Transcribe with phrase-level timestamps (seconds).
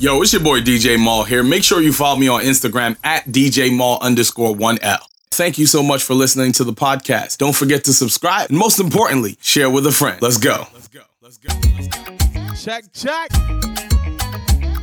[0.00, 1.42] Yo, it's your boy DJ Mal here.
[1.42, 5.00] Make sure you follow me on Instagram at DJ Mal underscore 1L.
[5.32, 7.38] Thank you so much for listening to the podcast.
[7.38, 8.48] Don't forget to subscribe.
[8.48, 10.22] And most importantly, share with a friend.
[10.22, 10.66] Let's go.
[10.72, 11.00] Let's go.
[11.20, 11.48] Let's go.
[11.52, 12.54] Let's go.
[12.54, 13.30] Check, check.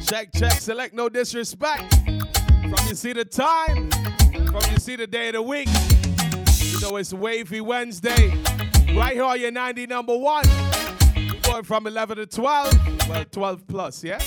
[0.06, 0.52] Check, check.
[0.60, 1.96] Select no disrespect.
[1.96, 3.90] From you see the time,
[4.48, 5.70] from you see the day of the week.
[6.60, 8.34] You know it's Wavy Wednesday.
[8.94, 10.44] Right here on your 90 number one.
[11.44, 13.08] Going from 11 to 12.
[13.10, 14.20] Well, 12 plus, yeah?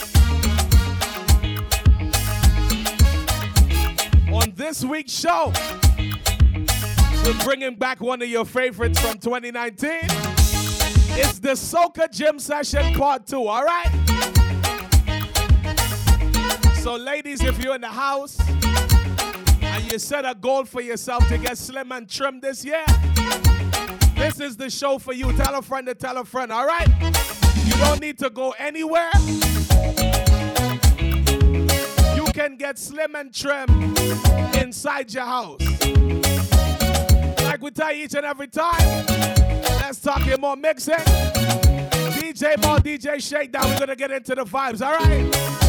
[4.33, 5.53] On this week's show,
[7.25, 9.91] we're bringing back one of your favorites from 2019.
[11.21, 13.89] It's the Soca Gym Session Part 2, all right?
[16.83, 18.39] So, ladies, if you're in the house
[19.63, 22.85] and you set a goal for yourself to get slim and trim this year,
[24.15, 25.33] this is the show for you.
[25.39, 26.89] Tell a friend to tell a friend, all right?
[27.65, 29.11] You don't need to go anywhere.
[32.39, 33.69] Can get slim and trim
[34.55, 35.61] inside your house.
[37.43, 39.07] Like we tell each and every time,
[39.81, 40.95] let's talk here more mixing.
[42.15, 45.68] DJ Mal, DJ Shakedown, we're gonna get into the vibes, all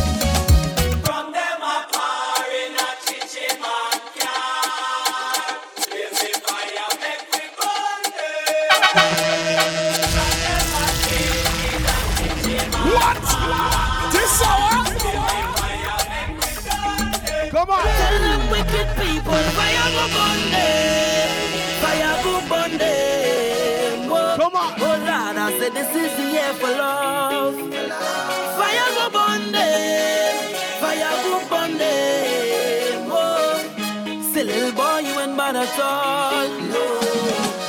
[25.73, 27.55] this is the year for love.
[28.57, 30.35] Fire go burn them.
[30.81, 33.09] Fire go burn them.
[33.11, 36.47] Oh, still little boy, you bad at all.
[36.73, 36.83] No,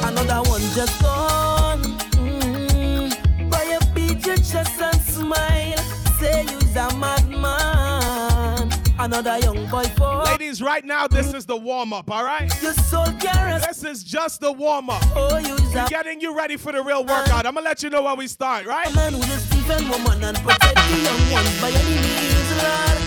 [0.08, 1.82] another one just gone.
[2.16, 3.50] Mm.
[3.50, 4.78] Boy, you beat your chest
[5.14, 5.78] smile.
[6.18, 8.70] Say you's a madman.
[8.98, 12.50] Another young boy for Ladies, right now, this is the warm up, all right?
[12.60, 13.64] your soul carries.
[13.68, 15.00] This is just the warm up.
[15.14, 17.46] Oh, you's Getting you ready for the real workout.
[17.46, 18.92] I'm gonna let you know when we start, right?
[18.92, 22.98] man with a Stephen woman and protect the young ones by any means, Lord.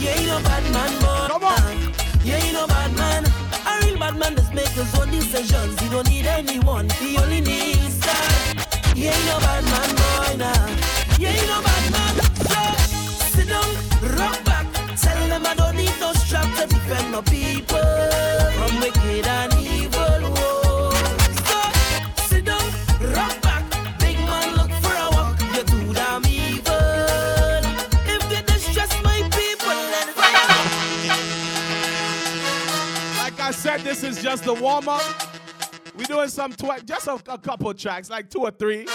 [0.00, 1.76] You ain't no bad man, but Come on.
[2.24, 3.26] You ain't no bad man.
[3.26, 5.78] A real bad man just make his own decisions.
[5.78, 6.88] He don't need anyone.
[6.88, 8.96] He only needs God.
[8.96, 11.18] You ain't no bad man, boy, nah.
[11.18, 12.14] You ain't no bad man.
[12.48, 14.55] So, sit down, rock back.
[16.36, 17.78] Strap to defend my people
[18.56, 20.20] from wicked and evil.
[20.36, 20.90] Whoa.
[21.48, 21.58] So,
[22.26, 22.70] sit down,
[23.14, 23.64] rock back.
[23.98, 25.38] Big man, look for a walk.
[25.54, 27.62] You're too damn evil.
[28.06, 30.48] If they distress my people, then fire.
[33.22, 35.02] Like I said, this is just the warm up.
[35.96, 38.86] we doing some, tw- just a, a couple tracks, like two or three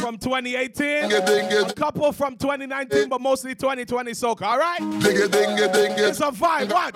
[0.00, 1.10] from 2018.
[1.12, 4.78] A couple from 2019, but mostly 2020 soca, all right?
[4.80, 6.94] It's a vibe, watch.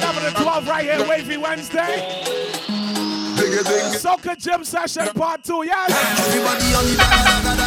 [0.00, 2.45] Number 12 right here, Wavy Wednesday.
[3.64, 5.88] Soca Gym Session Part 2, yes?
[5.88, 7.64] Everybody on the daga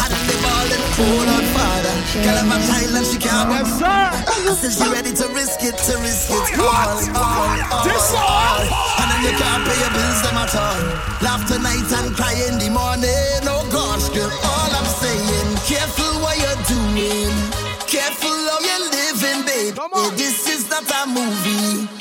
[0.00, 1.94] And then they ballin', hold on father
[2.24, 4.08] Girl I'm a she can't Yes, sir.
[4.56, 8.64] Said she ready to risk it, to risk it all, all, all This all?
[9.04, 10.80] And then you can't pay your bills them at all
[11.20, 16.40] Laugh tonight and cry in the morning Oh gosh girl, all I'm saying Careful what
[16.40, 17.36] you're doing
[17.84, 20.14] Careful how you're living babe Come on.
[20.14, 21.95] Eh, This is not a movie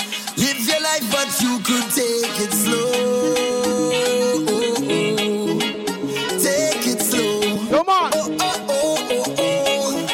[1.46, 2.92] you could take it slow
[6.42, 8.12] Take it slow Come on.
[8.16, 10.06] Oh, oh, oh, oh, oh.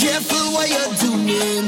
[0.00, 1.66] Careful what you're doing.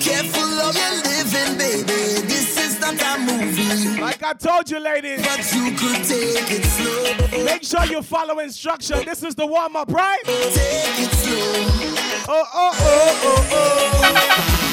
[0.00, 2.00] Careful how you're living, baby.
[2.28, 6.64] This is not a movie, Like I told you, ladies, but you could take it
[6.76, 7.44] slow.
[7.44, 9.04] make sure you follow instruction.
[9.06, 10.20] This is the warm up, right?
[10.24, 11.64] Take it slow.
[12.28, 13.90] Oh, oh, oh, oh, oh.
[14.06, 14.63] Oh,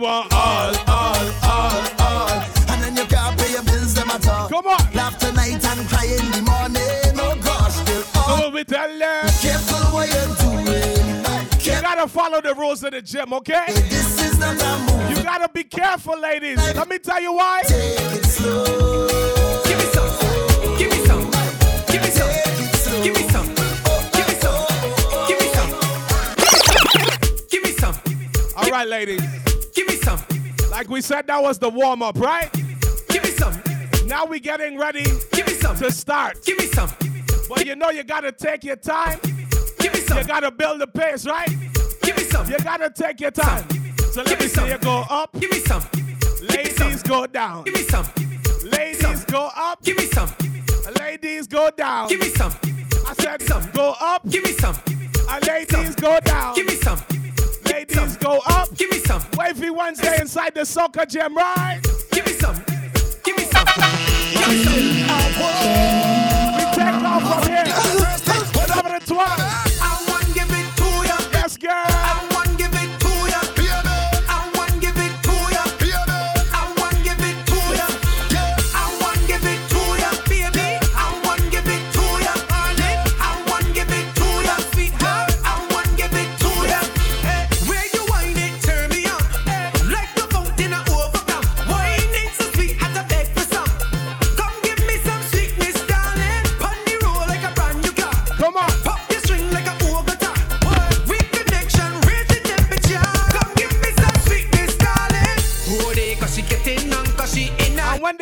[0.00, 2.30] want all, all, all, all.
[2.70, 4.48] and then you can't pay your bills them at all.
[4.48, 4.80] Come on.
[4.94, 7.20] Laugh tonight and cry in the morning.
[7.20, 9.42] Oh gosh, girl, left.
[9.42, 10.66] Careful what you're doing.
[10.66, 13.66] You Careful, gotta follow the rules of the gym, okay?
[13.68, 15.18] this is not a move.
[15.18, 16.56] You gotta be careful, ladies.
[16.56, 17.60] Let me tell you why.
[17.64, 19.08] Take it slow.
[19.64, 20.78] Give me some.
[20.78, 21.30] Give me some.
[21.86, 22.30] Give me some.
[22.32, 23.02] Take it slow.
[23.02, 23.46] Give me some.
[24.16, 24.66] Give me some.
[25.28, 25.70] Give me some.
[27.50, 27.94] Give me some.
[28.56, 29.39] All right, ladies.
[30.80, 30.88] Give me some.
[30.88, 32.50] Like we said, that was the warm up, right?
[33.08, 33.52] Give me some.
[34.06, 35.76] Now we getting ready Give me some.
[35.76, 36.42] to start.
[36.44, 36.90] Give me some.
[37.48, 39.18] But you know you gotta take your time.
[39.78, 40.18] Give me some.
[40.18, 41.48] You gotta build the pace, right?
[42.02, 42.50] Give me some.
[42.50, 43.68] You gotta take your time.
[44.12, 45.32] So let Give me see you go up.
[45.38, 45.82] Give me some.
[46.48, 47.64] Ladies go down.
[47.64, 48.06] Give me some.
[48.64, 49.82] Ladies go up.
[49.82, 50.30] Give me some.
[50.98, 52.08] Ladies go down.
[52.08, 52.52] Give me some.
[53.06, 53.70] I said some.
[53.72, 54.28] go up.
[54.28, 54.76] Give me some.
[55.46, 56.54] Ladies go down.
[56.54, 56.98] Give me some.
[58.20, 58.74] Go up.
[58.76, 59.22] Give me some.
[59.36, 61.80] Wavy Wednesday inside the soca gym, right?
[62.12, 62.54] Give me some.
[63.24, 63.66] Give me some.
[64.32, 64.74] Give me some.
[66.56, 67.64] We take off from here.
[68.54, 69.38] Whatever the twat.
[69.80, 71.18] I want give it to ya.
[71.32, 72.29] Yes, girl.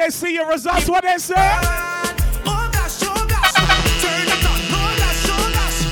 [0.09, 1.35] They see your results, what they say?
[1.37, 3.53] Oh gosh, oh gosh.
[4.01, 5.85] Turn it on, oh gosh, oh gosh.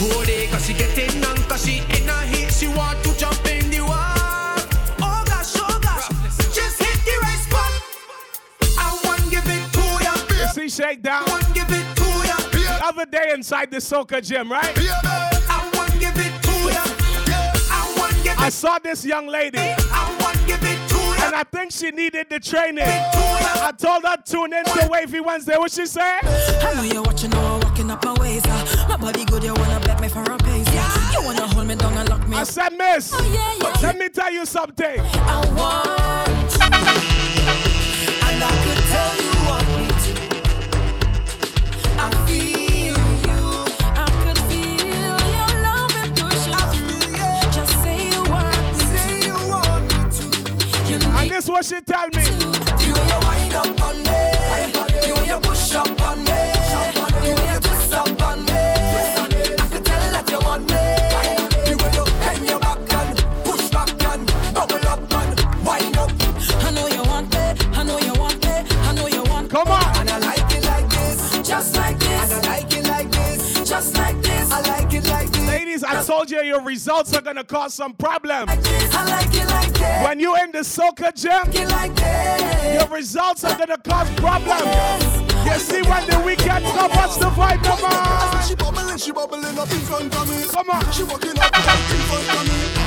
[0.00, 2.50] Oh, they cause she getting on, cause she in a heat.
[2.50, 4.64] She want to jump in the water.
[5.02, 6.08] Oh gosh, oh gosh.
[6.54, 7.70] Just hit the right spot.
[8.78, 10.14] I give it to ya.
[10.40, 11.26] You see Shakedown?
[11.52, 12.36] Give it to ya.
[12.50, 14.74] The other day inside the soca gym, right?
[14.78, 16.84] I give it to ya.
[17.70, 19.58] I give I saw this young lady,
[21.28, 22.84] and I think she needed the training.
[22.86, 25.56] I told her tune in to Wavy Wednesday.
[25.58, 26.18] What she say?
[26.22, 28.42] I know you're watching, now walking up my ways.
[28.46, 28.86] Uh.
[28.88, 30.66] My body good, you wanna bet me for a pace.
[30.72, 31.12] Yeah.
[31.12, 33.86] You wanna hold me down and lock me I said, Miss, Oh, yeah, yeah.
[33.86, 35.00] let me tell you something.
[35.00, 36.28] I want,
[51.58, 52.27] what she tell me.
[76.44, 78.48] Your results are gonna cause some problems.
[78.48, 80.04] Like like.
[80.06, 81.98] When you in the soca gym, Like
[82.74, 85.04] your results are gonna cause problems.
[85.44, 88.42] You see when the weekend come, what's the vibe, come on?
[88.46, 90.44] She bubbling, she bubbling up in front of me.
[90.50, 90.92] Come on.
[90.92, 92.78] She walking up in front of me.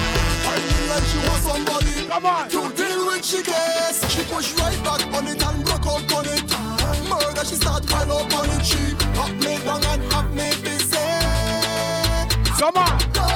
[0.90, 2.08] Like she was somebody.
[2.08, 2.50] Come on.
[2.50, 4.04] To deal with she guess.
[4.12, 6.44] She push right back on it and broke out on it.
[7.10, 8.66] Murder, she start pile up on it.
[8.66, 10.98] She up me down and up me busy.
[12.60, 13.31] Come on.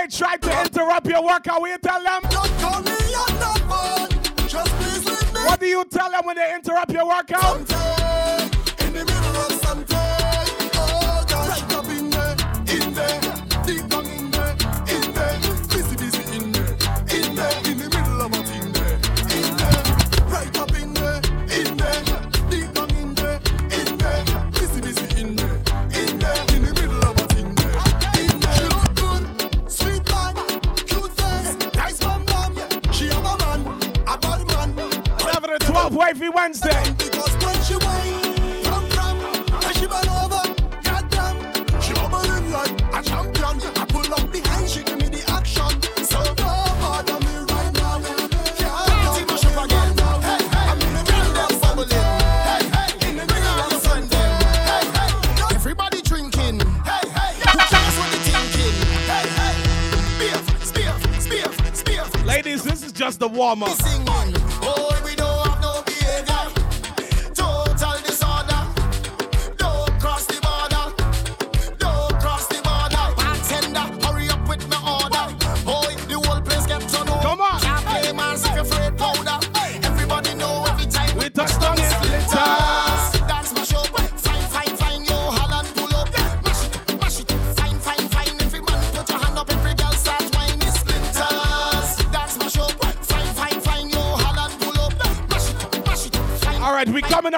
[0.00, 2.20] They try to interrupt your workout, what you tell them?
[2.30, 4.46] Don't call me on the.
[4.48, 5.40] Just please leave me.
[5.40, 8.39] What do you tell them when they interrupt your workout?
[36.00, 36.82] 11 to 12 Wavy Wednesday.
[36.96, 39.20] Because when she whine, from from,
[39.64, 40.42] and she bend over,
[40.82, 41.36] goddamn,
[41.80, 43.72] she bubbling like a champion.
[43.76, 45.70] I pull up behind, she give me the action.
[46.04, 48.00] So don't bother me right now.
[48.56, 49.98] Can't mash up again.
[50.22, 51.88] Hey, hey, I'm in the middle of bubbling.
[51.90, 54.30] Hey, hey, in the middle of something.
[54.70, 56.60] Hey, hey, everybody drinking.
[56.84, 58.74] Hey, hey, who cares what they thinking?
[59.04, 59.56] Hey, hey,
[60.16, 60.42] spiff,
[60.72, 61.52] spiff, spiff,
[61.82, 62.24] spiff.
[62.24, 63.70] Ladies, this is just the warm up.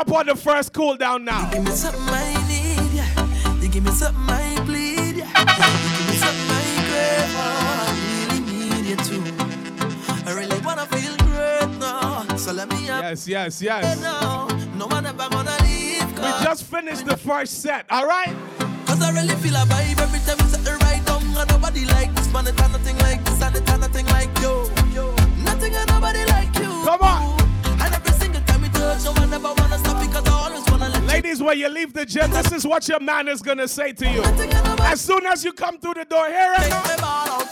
[0.02, 1.48] Up on the first cool down now.
[1.50, 3.68] Give me something I need, yeah.
[3.70, 5.30] Give me something I bleed, yeah.
[5.32, 9.22] Give me something I crave, oh, I really need you too.
[10.26, 14.00] I really wanna feel great now, so let me have Yes, yes, yes.
[14.00, 14.48] now.
[14.76, 18.34] No one ever gonna leave, We just finished the first set, all right?
[18.86, 21.22] cause I really feel a vibe every time the right down.
[21.38, 24.32] And nobody like this, man, it ain't nothing like this, and it ain't nothing like
[24.40, 24.68] you.
[25.44, 26.70] Nothing and nobody like you.
[26.84, 27.41] Come on.
[31.06, 34.08] Ladies, when you leave the gym, this is what your man is gonna say to
[34.08, 34.22] you.
[34.22, 36.70] Nothing and nobody As soon as you come through the door, hear it.
[36.70, 37.48] my ball out.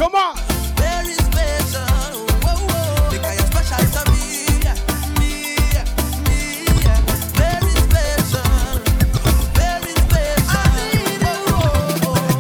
[0.04, 0.36] Come on.
[0.76, 1.88] Very special.
[2.44, 3.08] Whoa, whoa.
[3.10, 4.60] Because you're special to me.
[5.16, 5.56] Me,
[6.28, 6.68] me.
[7.40, 8.84] Very special.
[9.56, 10.68] Very special.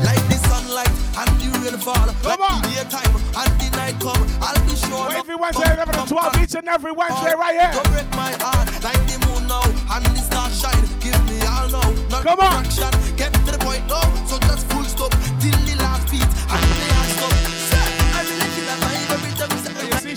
[0.03, 2.11] Like the sunlight and the rain fall.
[2.19, 2.59] Come on.
[2.63, 4.23] The daytime and the night come.
[4.43, 5.07] I'll be sure.
[5.15, 7.71] Every Wednesday, 11 to 12, each and every Wednesday, right here.
[7.71, 10.83] Don't break my heart like the moon now and the shine.
[10.99, 12.19] Give me all now.
[12.23, 12.63] Come on.
[13.15, 14.03] Get to the point now.
[14.27, 14.37] So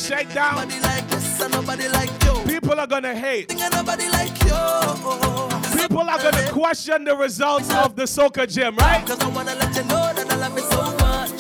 [0.07, 0.55] say shake down.
[0.57, 1.41] Nobody like this
[1.93, 2.47] like.
[2.47, 3.55] People are gonna hate.
[3.55, 4.35] Like.
[5.79, 9.07] People are gonna question the results of the soca gym, right?
[9.07, 11.31] Cause I wanna let you know that I love you so much.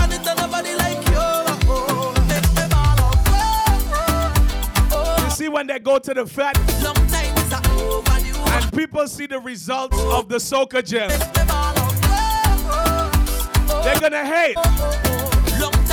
[0.00, 1.44] And it's nobody like you.
[2.28, 3.00] Take me ball
[4.92, 5.24] out.
[5.24, 8.52] You see, when they go to the fed Long time is a overdue.
[8.52, 11.94] and people see the results of the soca gym, Take me ball out.
[13.84, 15.13] they're gonna hate.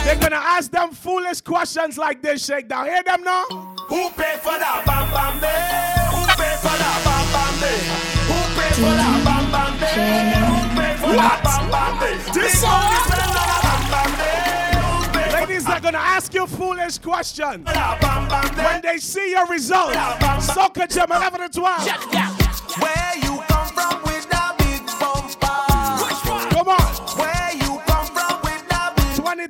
[0.04, 2.86] They're gonna ask them foolish questions like this, shake down.
[2.86, 3.46] Hear them now?
[3.88, 5.62] Who paid for that bam bam day?
[6.12, 7.82] Who paid for that bam bam day?
[8.28, 9.92] Who paid for that bam bam day?
[10.50, 12.16] Who paid for that bam bam day?
[12.34, 14.42] This song is spend on a bam bam day.
[14.82, 17.66] Who paid for Ladies are gonna ask you foolish questions.
[17.66, 18.64] that bam bam day?
[18.66, 19.96] When they see your results,
[20.50, 21.88] Soca Gym 11 to 12.
[22.82, 23.31] Where you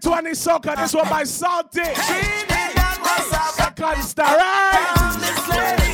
[0.01, 0.75] 2020 soca.
[0.75, 1.83] this one by Salty.
[3.55, 5.90] Second star, right?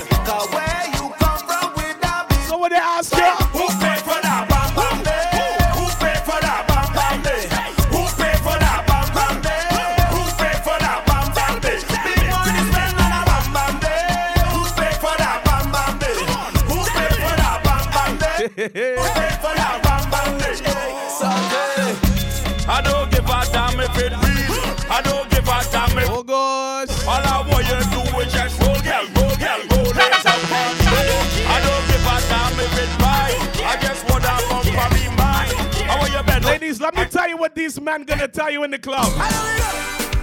[37.39, 39.06] Let me tell you what these men gonna tell you in the club.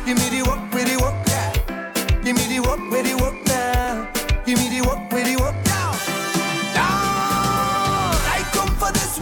[0.05, 1.53] Give me the work, with the work, yeah.
[2.23, 4.09] Give me the work, with the work now.
[4.45, 5.93] Give me the work, with the work now.
[6.75, 8.17] Down.
[8.29, 9.19] I come for this.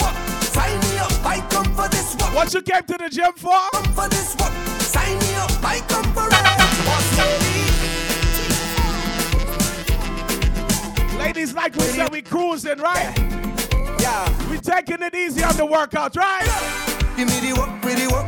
[0.52, 1.12] Sign me up.
[1.24, 2.14] I come for this.
[2.34, 3.70] What you came to the gym for?
[3.72, 4.34] Come for this.
[4.86, 5.50] Sign me up.
[5.62, 6.32] I come for it.
[11.18, 13.16] Ladies, like we said, we cruising, right?
[14.00, 14.50] Yeah.
[14.50, 16.91] We taking it easy on the workout, right?
[17.16, 18.26] Give me the work, with the work.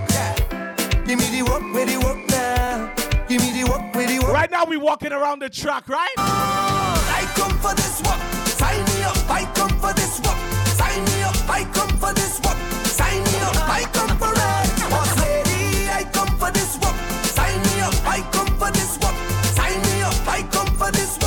[1.07, 2.93] Give me the work, with the work now.
[3.29, 4.33] Give me the work, with the work.
[4.33, 6.15] Right now we walking around the track, right?
[6.19, 8.21] I come for this work.
[8.47, 9.17] Sign me up.
[9.29, 10.39] I come for this work.
[10.77, 11.37] Sign me up.
[11.49, 12.57] I come for this work.
[12.85, 13.57] Sign me up.
[13.69, 14.91] I come for it.
[14.91, 16.97] Boss lady, I come for this work.
[17.25, 17.95] Sign me up.
[18.07, 19.17] I come for this work.
[19.57, 20.15] Sign me up.
[20.29, 21.19] I come for this.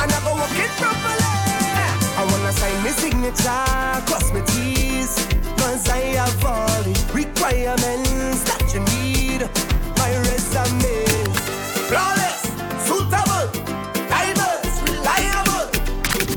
[0.00, 1.28] And I go work it properly.
[2.16, 3.64] I wanna sign my signature,
[4.08, 4.40] cross my
[7.50, 9.40] requirements that you need.
[9.98, 11.04] My resume.
[11.88, 12.42] Flawless,
[12.86, 13.46] suitable,
[14.08, 15.66] diverse, reliable.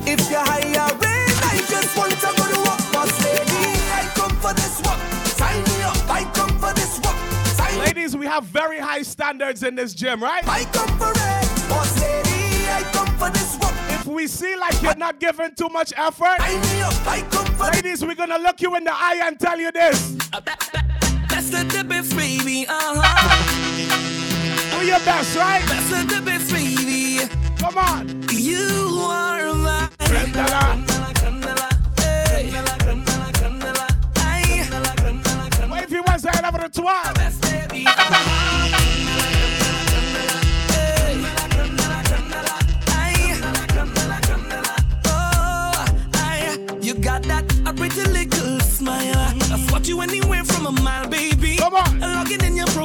[0.05, 0.74] If you're hiring,
[1.43, 2.82] I just want to go to work.
[2.91, 5.00] Boss lady, I come for this work.
[5.38, 7.15] Sign me up, I come for this work.
[7.55, 10.43] Sign Ladies, we have very high standards in this gym, right?
[10.48, 11.70] I come for it.
[11.70, 13.74] Boss lady, I come for this work.
[13.89, 17.46] If we see like you're not giving too much effort, Sign me up, I come
[17.55, 20.17] for ladies, we're gonna look you in the eye and tell you this.
[20.34, 20.41] Uh,
[21.52, 23.10] To be free, uh-huh.
[24.72, 25.62] Do your best, right?
[25.66, 27.20] To be free.
[27.58, 28.24] Come on.
[28.32, 30.80] You are my Candela.
[32.00, 32.52] Hey.
[34.18, 34.66] Aye.
[35.70, 37.14] Wavy Wednesday, 11 to 12.
[37.42, 37.84] baby.
[37.88, 38.72] Aye.
[45.06, 46.80] Oh.
[46.82, 49.14] You got that a pretty little smile.
[49.18, 51.33] I spot you anywhere from a mile, baby.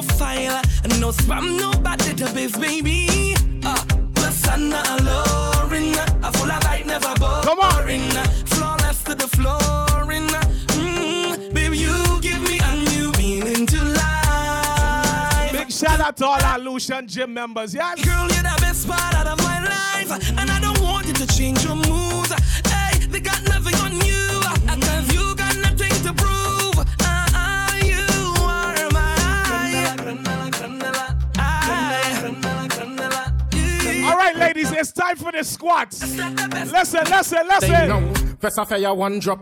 [0.09, 0.49] Come on.
[0.49, 0.99] Log it in your profile.
[1.01, 3.35] No spam, no bad database, baby.
[3.65, 3.77] Uh,
[4.15, 5.95] Lasana alluring.
[6.23, 7.45] A full of light, never boring.
[7.45, 7.87] Come on.
[8.47, 10.29] Flawless to the flooring.
[10.79, 15.53] Mm, baby, you give me a new meaning to life.
[15.53, 18.05] Big shout out to all our Lucian gym members, yes?
[18.05, 20.11] Girl, you're the best part out of my life.
[20.39, 22.33] And I don't want you to change your moves.
[22.67, 24.27] Hey, they got nothing on you.
[24.81, 26.58] Cause you got nothing to prove.
[34.39, 36.01] Ladies, it's time for the squats.
[36.17, 37.89] Listen, listen, They listen.
[37.89, 39.41] know, first of all, one drop.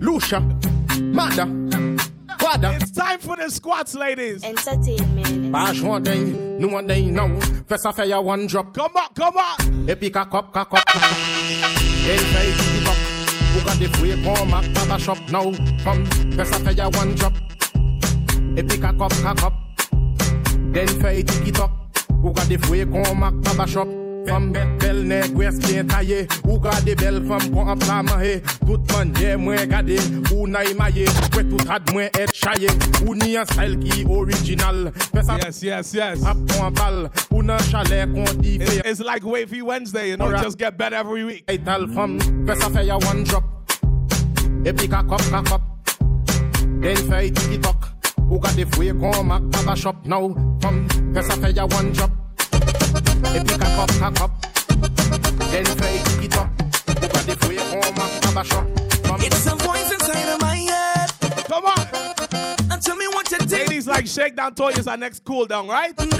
[0.00, 0.40] Lucia,
[1.00, 1.46] Mada,
[2.38, 2.76] Quada.
[2.80, 4.44] It's time for the squats, ladies.
[4.44, 5.52] Entertainment.
[5.52, 6.20] Bash one day,
[6.58, 7.38] no one day now.
[7.66, 8.74] First of all, one drop.
[8.74, 9.90] Come on, come on.
[9.90, 10.84] Epic a cup, cup, cup.
[10.86, 12.96] Then try to keep up.
[13.52, 15.52] Who got the free come back to the shop now?
[15.82, 17.32] From first of all, one drop.
[18.56, 19.54] Epic a cup, cup, cup.
[20.72, 21.58] Then try to keep
[22.26, 22.26] up.
[22.26, 23.88] Who got the free come back to the shop?
[24.26, 28.82] From bel nèg west bien taillé Ou gade bel femme kon ap la mahe Tout
[28.90, 30.00] manye mwen gade
[30.34, 32.66] Ou na imaye Kwe tout had mwen et chaye
[33.06, 36.26] Ou ni an style ki original Pesa Yes, yes, yes.
[36.26, 40.24] ap kon bal Ou nan chalet kon di fe it's like Wavy Wednesday, you know,
[40.26, 40.42] Alright.
[40.42, 41.44] just get better every week.
[41.48, 42.18] Ital fam
[42.48, 43.44] Fes a fe ya one drop
[44.66, 45.62] Epi ka kop ka kop
[46.82, 47.92] Den fe tiki tok
[48.30, 50.28] Ou gade fwe kon mak pa da shop now
[50.60, 52.10] Fam Fes a ya one drop
[53.34, 54.30] Epi ka kop ka kop
[55.52, 56.48] Den fe tiki tok
[57.02, 58.66] Ou gade fwe kon mak pa da shop
[59.06, 61.10] Fam It's a voice inside of my head.
[61.46, 61.86] Come on.
[62.72, 63.68] And tell me what you think.
[63.68, 65.94] Ladies like Shakedown Toy is our next cool down, right?
[65.96, 66.12] Mm,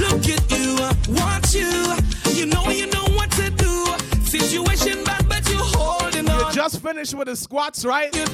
[0.00, 0.76] Look at you,
[1.14, 1.94] watch you.
[2.34, 3.86] You know you know what to do.
[4.24, 6.38] Situation bad, but you're holding on.
[6.48, 8.14] You just finished with the squats, right?
[8.14, 8.24] You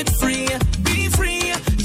[0.00, 0.46] it free,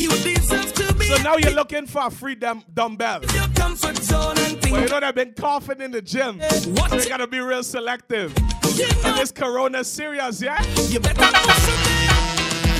[0.09, 3.21] So now you're looking for a free dumb- dumbbell.
[3.33, 4.71] your comfort zone and think.
[4.73, 6.39] Well, you know they've been coughing in the gym.
[6.39, 6.89] What?
[6.89, 8.33] So you gotta be real selective.
[8.75, 10.61] you And this corona serious, yeah?
[10.89, 12.09] You better know something.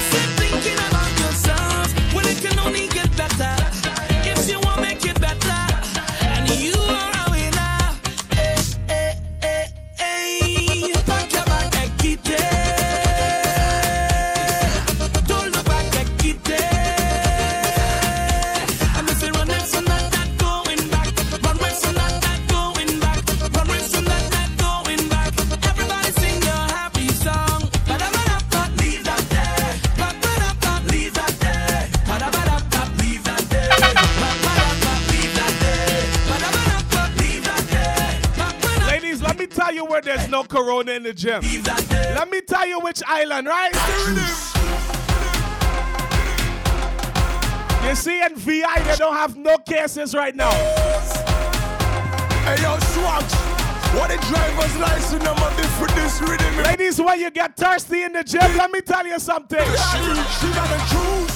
[0.09, 2.13] Stop thinking about yourself.
[2.13, 3.82] Well, it can only get better
[40.33, 41.43] no corona in the gym.
[41.43, 42.15] leave that there.
[42.15, 43.71] Let me tell you which island, right?
[47.87, 50.49] You see, in VI, they don't have no cases right now.
[52.49, 53.23] Hey yo, Swag,
[53.93, 56.63] what the driver's license number be for this rhythm?
[56.63, 59.59] Ladies, when you get thirsty in the gym, let me tell you something.
[59.59, 60.01] She,
[60.39, 61.35] she got the juice.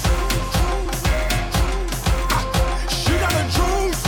[2.98, 4.02] She got the juice.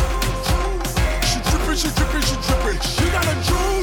[1.29, 2.79] She dripping, she dripping, she dripping.
[2.81, 3.78] She got the juice.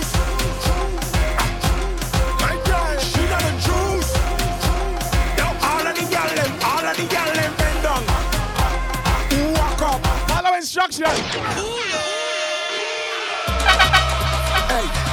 [10.86, 10.94] Hey,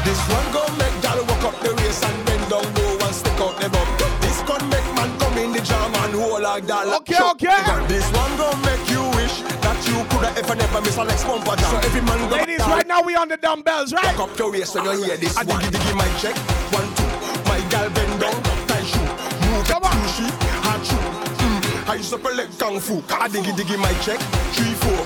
[0.05, 0.93] this one go make
[1.25, 3.87] walk up the race and bend down low and stick out the bum.
[4.21, 6.85] This gun make man come in the jam and hold like that.
[7.01, 7.57] Okay, okay.
[7.87, 11.55] This one go make you wish that you coulda ever never miss a next bumper
[11.57, 11.65] jam.
[11.65, 14.03] So every man go Ladies, right now we on the dumbbells, right?
[14.03, 15.35] Back up your waist when you hear this.
[15.35, 16.37] I diggy diggy my check.
[16.69, 17.09] One two,
[17.49, 18.37] my gal bend down,
[18.69, 19.01] tie shoe,
[19.49, 19.97] move Come on.
[20.13, 21.01] sheep, hard shoe.
[21.41, 23.01] Mm, I used to play kung fu.
[23.09, 24.21] I diggy diggy my check.
[24.53, 25.01] Three four,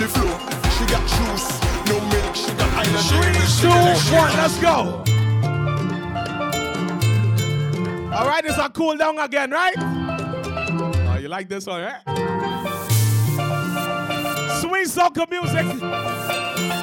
[0.00, 0.38] the floor.
[0.78, 2.34] She got shoes, no milk.
[2.34, 3.04] She got island.
[3.12, 3.68] Three, two,
[4.16, 5.04] one, let's go.
[8.16, 9.74] All right, it's a cool down again, right?
[9.76, 12.00] Oh, you like this one, right?
[14.60, 15.66] Sweet soca music.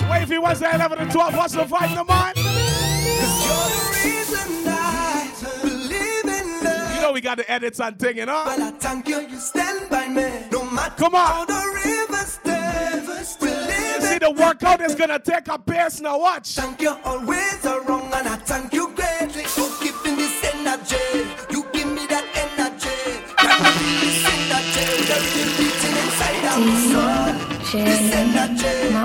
[0.09, 1.35] Wait, Wavy Wednesday, 11 to 12.
[1.35, 2.33] What's the vibe, no man?
[2.35, 2.45] You're
[3.73, 5.31] the reason I
[5.63, 6.95] believe in love.
[6.95, 8.43] You know we got the edits and thing, you know?
[8.45, 10.45] But I thank you, you stand by me.
[10.51, 11.47] No matter Come on.
[14.07, 16.17] See, the workout is gonna take a pace now.
[16.19, 16.55] Watch.
[16.55, 21.27] Thank you always wrong, and I thank you greatly for giving this energy.
[21.51, 22.97] You give me that energy.
[24.01, 24.85] This energy?
[25.57, 26.59] Beating inside of.
[27.71, 28.96] This energy.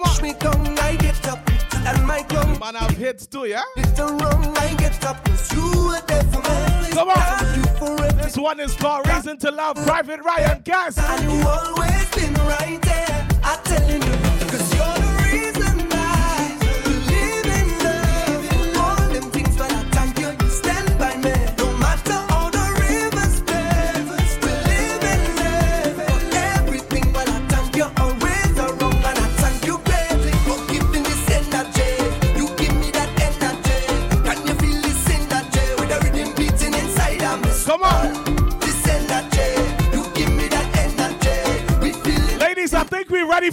[0.00, 1.40] Wrong, I get up.
[1.84, 3.62] And my tongue Man have hits too, yeah?
[3.76, 5.24] little wrong, I get up.
[5.24, 6.90] 'Cause you were there for me.
[6.92, 7.16] Come on.
[7.16, 8.16] Thank you for everything.
[8.18, 10.96] This one is called Reason to Love, Private Ryan Gas.
[10.98, 13.26] And you always been right there.
[13.42, 14.31] I telling you,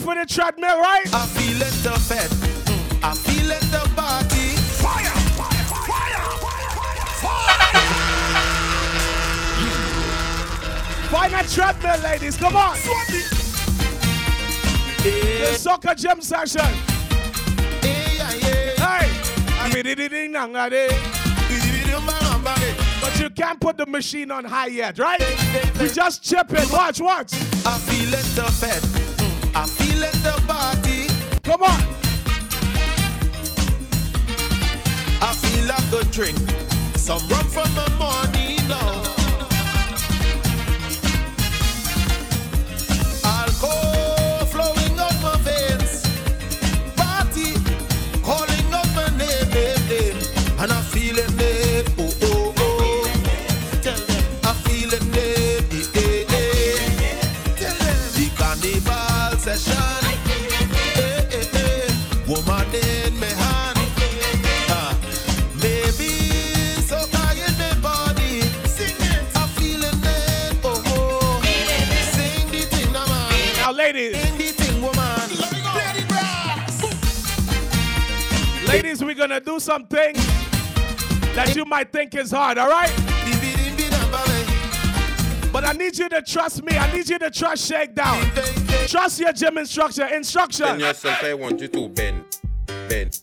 [0.10, 1.06] for the treadmill, right?
[1.14, 2.30] I feel it the fed.
[2.32, 3.04] Mm.
[3.04, 4.56] I feel it the party.
[4.82, 5.06] Fire,
[5.38, 6.26] fire, fire,
[11.12, 12.38] Find a treadmill, ladies.
[12.38, 12.76] Come on.
[15.04, 16.74] The soca gym session.
[17.84, 18.20] Hey,
[19.62, 20.88] I mean, it ain't nang a day.
[20.90, 21.20] Eh?
[23.00, 25.20] But you can't put the machine on high yet, right?
[25.80, 26.72] We just chip it.
[26.72, 27.34] Watch, watch.
[27.64, 28.99] I feel it the fed.
[30.02, 31.08] It the party.
[31.44, 31.82] Come on.
[35.22, 36.38] I feel like a drink.
[36.96, 38.29] Some rum from the morning
[73.94, 74.12] man.
[74.12, 75.30] Now, ladies, Sing the thing, woman.
[78.66, 80.14] Play the ladies, we're gonna do something
[81.34, 82.92] that you might think is hard, all right?
[85.52, 86.78] But I need you to trust me.
[86.78, 88.24] I need you to trust Shakedown.
[88.88, 90.06] Trust your gym instructor.
[90.06, 90.68] Instruction.
[90.68, 92.24] Bend yourself, I want you to bend.
[92.88, 93.20] Bend.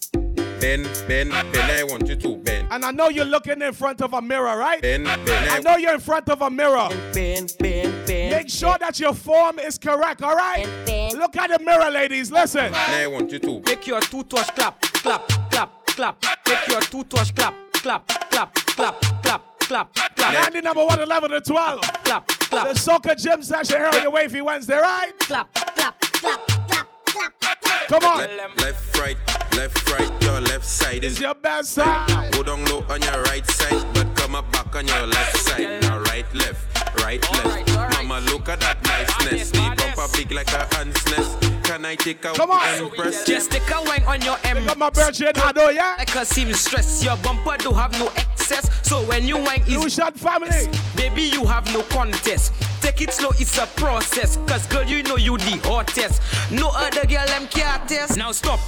[0.61, 2.69] Bend, bend, bend, I want you to bend.
[2.71, 4.81] And I know you're looking in front of a mirror, right?
[4.81, 6.89] Bend, bend, I I know you're in front of a mirror.
[7.13, 8.06] Bend, bend, bend.
[8.31, 10.67] Make sure that your form is correct, all right?
[11.15, 12.31] Look at the mirror, ladies.
[12.31, 12.73] Listen.
[12.75, 16.25] I want you to Make your two touch clap, clap, clap, clap.
[16.49, 21.31] Make your two touch clap, clap, clap, clap, clap, clap, clap, Andy number one, 11
[21.31, 21.81] to 12.
[22.05, 25.13] clap, The soca gym session here on your Wavy Wednesday, right?
[25.21, 27.89] clap, clap, clap, clap, clap.
[27.89, 28.19] Come on.
[28.19, 29.17] left, left, right,
[29.57, 30.23] left, right.
[30.23, 32.33] Your left side is your best side.
[32.33, 35.83] go down low on your right side, but come up back on your left side.
[35.83, 38.03] Now right, left, right, left.
[38.03, 39.51] Mama, look at that niceness.
[39.51, 41.41] The bumper big like a ant's nest.
[41.63, 42.67] Can I take out Come on.
[42.67, 43.25] Empress?
[43.25, 44.65] Just take a wine on your M.
[44.65, 45.97] Got my virgin Ado, yeah?
[45.99, 48.69] Like a seamstress, your bumper do have no excess.
[48.83, 50.69] So when you wine New is shot family.
[50.97, 52.53] baby, you have no contest.
[52.81, 54.39] Take it slow, it's a process.
[54.47, 56.23] Cause girl, you know you the hottest.
[56.51, 58.17] No other girl them can't test.
[58.17, 58.61] Now stop.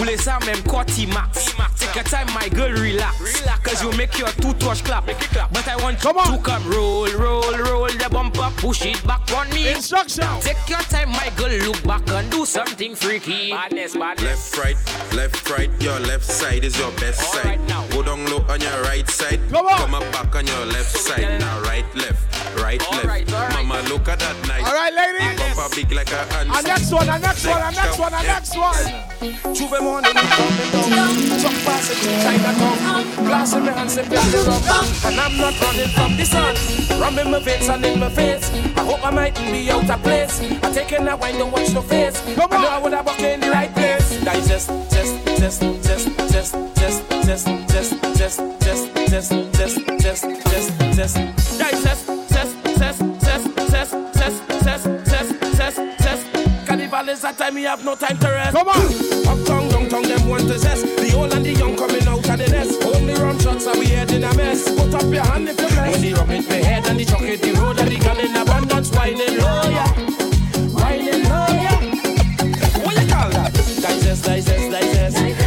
[0.00, 1.46] Ule sa même Corty Max.
[1.78, 3.42] Take your time, my girl, relax.
[3.62, 5.06] Cause you make your two touch clap.
[5.06, 6.38] But I want Come you on.
[6.38, 9.68] to come roll, roll, roll the bumper, push it back on me.
[9.70, 10.24] Instruction.
[10.40, 13.50] Take your time, my girl, look back and do something freaky.
[13.50, 14.56] Badness, badness.
[14.56, 15.70] Left, right, left, right.
[15.82, 17.44] Your left side is your best All side.
[17.44, 17.86] right now.
[17.88, 19.40] Go down low on your right side.
[19.50, 19.78] Come on.
[19.78, 21.38] Come up back on your left side.
[21.40, 22.27] Now right, left,
[25.98, 26.50] like a ant.
[26.54, 29.54] Our next one, our next one, our next one, our next one.
[29.54, 31.14] Juve morning, coming down.
[31.40, 33.26] Truck passing through Chinatown.
[33.26, 34.86] Glass in my hands, and pick the rum.
[35.06, 36.54] And I'm not running from the sun.
[37.00, 38.50] Rum in my veins and in my face.
[38.76, 40.40] I hope I mightn't be out of place.
[40.62, 42.20] I'm taking that wine, don't watch no face.
[42.36, 42.58] Come on.
[42.58, 42.68] I know.
[42.68, 44.22] I would have walked in the right place.
[44.24, 51.14] Digest, just, just, just, just, just, just, just, just, just, just, just, just, just, just.
[51.58, 52.17] Digest, just, just,
[57.38, 58.56] time we have no time to rest.
[58.56, 58.76] Come on.
[59.28, 60.84] Uptown, downtown, them want to zest.
[60.96, 62.82] The old and the young coming out of the nest.
[62.82, 64.68] Only rum shots and we head in a mess.
[64.68, 65.92] Put up your hand if you're blessed.
[65.92, 68.18] When the rum hit my head and the truck hit the road and the gun
[68.18, 69.92] in abundance, whining low, yeah.
[70.74, 71.78] Whining low, yeah.
[72.82, 73.52] What you call that?
[73.54, 75.16] Digest, digest, digest.
[75.16, 75.37] Digest,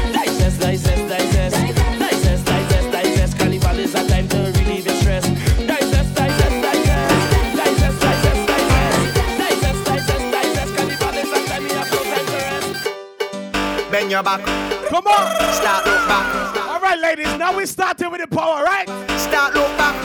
[14.21, 14.45] your back,
[14.89, 15.53] Come on.
[15.53, 17.33] start look back, All right, ladies.
[17.37, 18.87] Now we starting with the power, right?
[19.17, 19.95] start look back.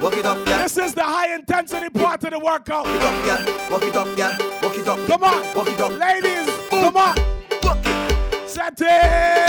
[0.00, 0.62] Walk it up, yeah.
[0.62, 2.86] This is the high intensity part of the workout.
[2.86, 3.70] Walk it up, yeah.
[3.70, 4.38] Walk it up, yeah.
[4.62, 5.06] Walk it up.
[5.06, 5.56] Come on.
[5.56, 5.92] Walk it up.
[5.92, 7.16] Ladies, come on.
[7.62, 8.48] Walk it.
[8.48, 9.48] Set it.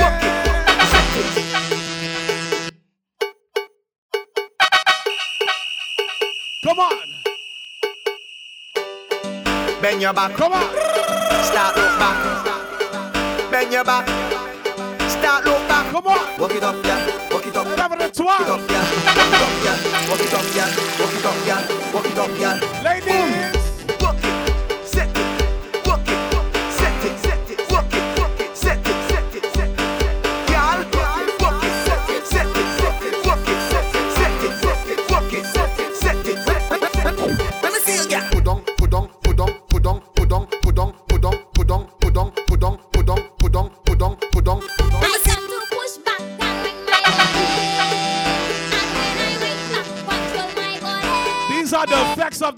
[6.64, 6.94] Come on.
[9.82, 10.32] Bend your back.
[10.36, 10.64] Come on.
[11.44, 12.35] Start look back.
[13.56, 14.06] Bend your back.
[15.10, 15.90] Start look back.
[15.90, 16.20] Come on.
[16.38, 17.32] Walk it up, yeah.
[17.32, 17.66] Walk it up.
[17.78, 18.50] Never the Walk it twat.
[18.52, 18.84] up, yeah.
[20.10, 20.68] Walk it up, yeah.
[21.00, 21.55] Walk it up, yeah.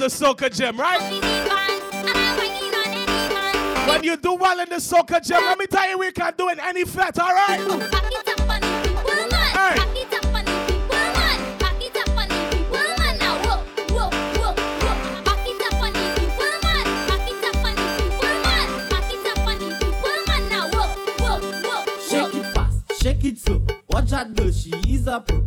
[0.08, 1.02] the soca gym, right?
[3.90, 6.48] When you do well in the soca gym, let me tell you, we can do
[6.50, 7.60] it any flat, all right?
[9.54, 9.84] Hey.
[23.02, 25.47] Shake it so, watch out girl, she is a pro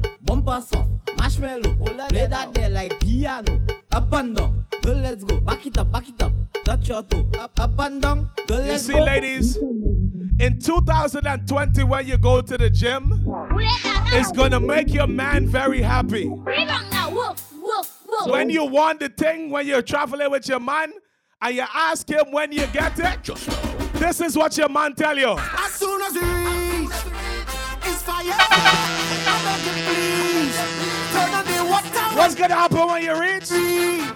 [4.12, 5.38] Up and down, girl, let's go.
[5.38, 6.32] Back it up, back it up.
[6.64, 7.24] Touch your toe.
[7.38, 9.04] Up, up and down, girl, You let's see, go.
[9.04, 9.56] ladies,
[10.40, 13.24] in 2020, when you go to the gym,
[14.12, 16.26] it's gonna make your man very happy.
[18.26, 20.92] When you want the thing, when you're traveling with your man,
[21.40, 23.24] and you ask him when you get it,
[23.94, 25.36] this is what your man tell you.
[25.38, 26.90] As soon as reach,
[27.86, 28.24] it's fire.
[28.26, 30.56] I beg you please,
[31.12, 31.59] turn on the.
[32.20, 33.50] What's gonna happen when you reach?
[33.50, 34.12] Reach,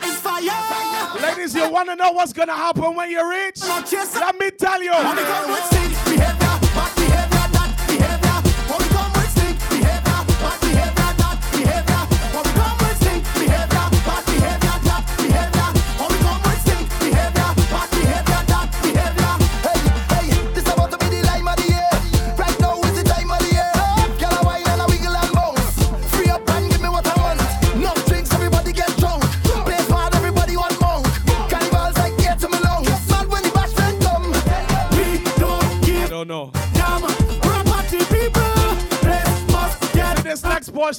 [0.00, 1.20] it's fire.
[1.20, 3.60] Ladies, you wanna know what's gonna happen when you reach?
[3.64, 4.92] Let me tell you.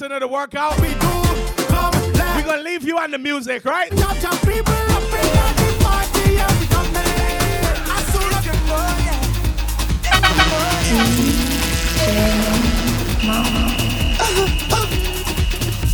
[0.02, 0.98] Portion of the workout, We do
[1.68, 1.92] come
[2.34, 3.90] we're gonna leave you on the music, right?
[3.96, 7.02] Jump, jump, people up in the party and we come in.
[7.94, 8.52] As soon as you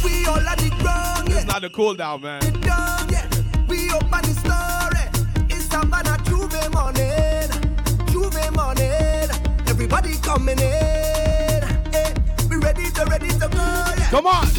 [0.04, 0.68] We all at the
[1.28, 1.36] yeah.
[1.36, 2.40] It's not the cool down, man.
[3.68, 5.04] We open the story.
[5.50, 7.50] It's Savannah Juve morning.
[8.10, 9.28] Juve morning.
[9.66, 11.07] Everybody coming in.
[14.10, 14.57] Come on.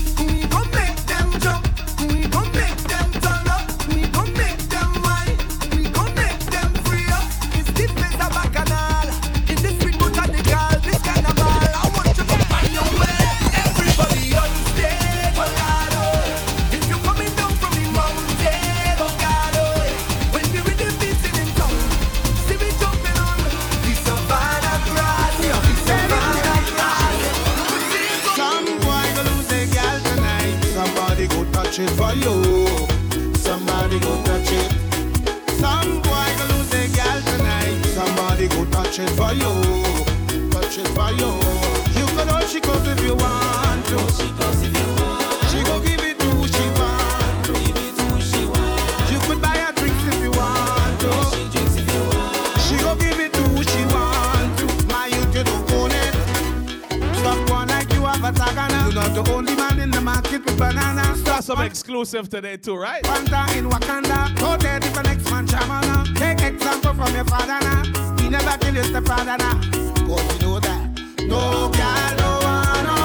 [61.49, 63.01] Some exclusive today too, right?
[63.01, 64.39] Panta in Wakanda.
[64.39, 66.15] Go there if the next man shamana.
[66.15, 67.81] Take example from your father now.
[68.21, 69.59] He never kill his stepfather now.
[70.05, 70.85] Cause you know that.
[71.25, 72.95] No girl, no one, no,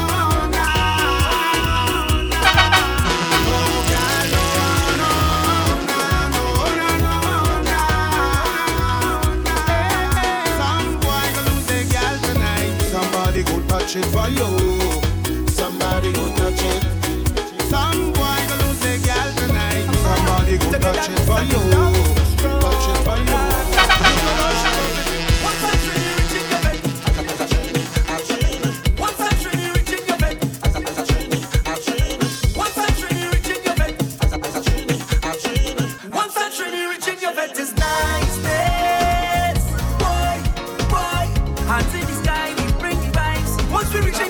[14.33, 14.88] no,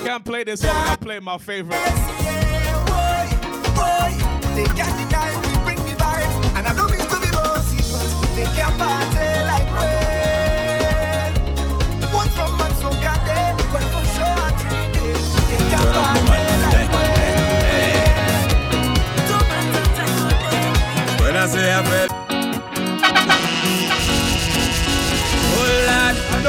[0.02, 0.64] can't play this.
[0.64, 1.76] I play my favorite.
[1.76, 4.10] Yeah, boy, boy.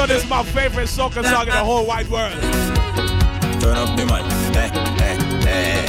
[0.02, 2.32] Know this is my favorite soca song in the whole wide world.
[3.60, 4.24] Turn up the mic.
[4.56, 5.86] Eh, eh, eh.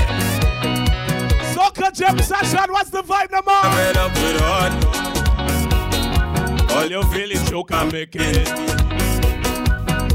[1.54, 3.66] Soca jam session, what's the vibe no more?
[3.98, 4.42] Up with.
[6.72, 8.48] All you feel is joke and make it.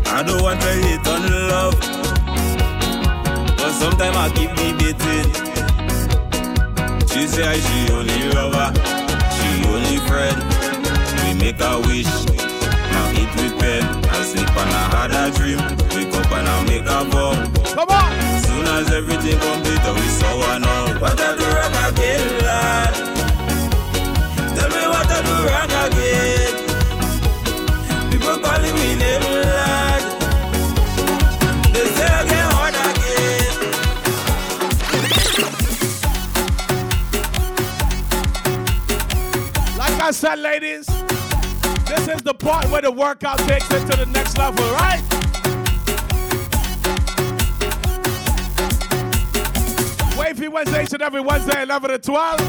[0.07, 1.75] I don't want to hate on love.
[3.57, 5.33] But sometimes I keep debating.
[7.09, 8.73] She say she only lover,
[9.35, 10.39] she only friend.
[11.25, 12.13] We make a wish,
[12.93, 15.61] now eat with I sleep and I had a dream.
[15.95, 17.35] Wake up and I make a vow.
[17.75, 18.13] Come on.
[18.43, 21.01] Soon as everything complete, we saw one out.
[21.01, 22.95] What I do wrong again, lad?
[24.57, 26.55] Tell me what I do wrong again.
[28.11, 30.03] People calling me name, lad.
[31.75, 33.55] They say I get hard again.
[39.77, 40.89] Like I said, ladies,
[41.89, 45.03] this is the part where the workout takes it to the next level, right?
[50.19, 52.41] Wavy Wednesday and every Wednesday, 11 to 12.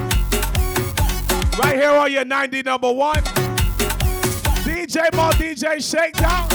[1.60, 3.24] Right here on your 90 number one.
[4.64, 6.48] DJ Mal, DJ Shakedown.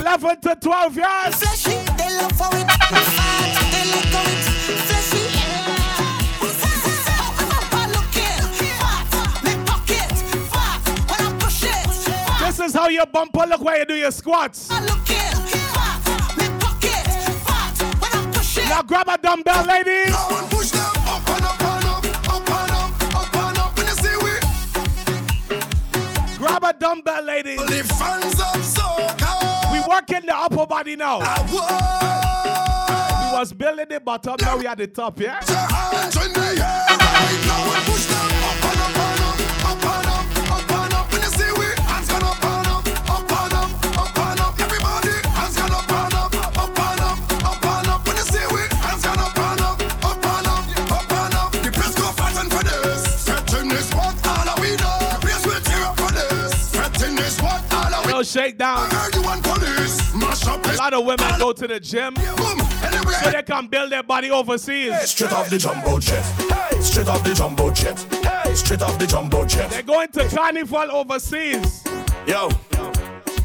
[0.00, 1.60] 11 to 12, yes.
[12.60, 14.68] this is how your bumper look while you do your squats.
[14.68, 14.84] Now
[18.82, 20.14] grab a dumbbell, ladies.
[26.36, 27.60] Grab a dumbbell, ladies.
[27.60, 27.80] We
[29.88, 31.20] work in the upper body now.
[31.48, 31.54] We
[33.38, 35.40] was building the bottom, now we at the top, yeah?
[58.30, 58.88] Shakedown.
[58.90, 60.14] heard you want police.
[60.14, 64.02] Mash up A lot of women go to the gym so they can build their
[64.02, 65.10] body overseas.
[65.10, 66.24] Straight off the jumbo jet.
[66.70, 67.98] Hey, straight off the jumbo jet.
[68.22, 69.70] Hey, straight off the jumbo jet.
[69.70, 71.84] They're going to carnival overseas.
[72.26, 72.48] Yo,